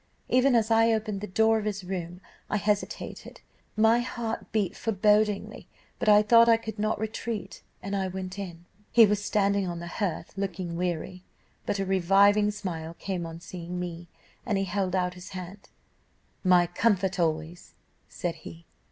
Even 0.29 0.55
as 0.55 0.71
I 0.71 0.91
opened 0.91 1.21
the 1.21 1.27
door 1.27 1.59
of 1.59 1.65
his 1.65 1.83
room 1.83 2.21
I 2.49 2.57
hesitated, 2.57 3.39
my 3.77 3.99
heart 3.99 4.51
beat 4.51 4.75
forebodingly, 4.75 5.67
but 5.99 6.09
I 6.09 6.23
thought 6.23 6.49
I 6.49 6.57
could 6.57 6.79
not 6.79 6.99
retreat, 6.99 7.61
and 7.83 7.95
I 7.95 8.07
went 8.07 8.39
in. 8.39 8.65
"He 8.91 9.05
was 9.05 9.23
standing 9.23 9.67
on 9.67 9.77
the 9.79 9.85
hearth 9.85 10.33
looking 10.35 10.75
weary, 10.75 11.23
but 11.67 11.77
a 11.77 11.85
reviving 11.85 12.49
smile 12.49 12.95
came 12.95 13.27
on 13.27 13.41
seeing 13.41 13.79
me, 13.79 14.07
and 14.43 14.57
he 14.57 14.63
held 14.63 14.95
out 14.95 15.13
his 15.13 15.29
hand 15.37 15.69
'My 16.43 16.65
comfort 16.65 17.19
always,' 17.19 17.75
said 18.09 18.37
he. 18.37 18.65